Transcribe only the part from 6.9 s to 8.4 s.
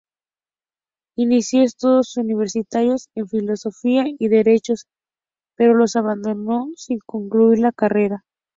concluir la carrera.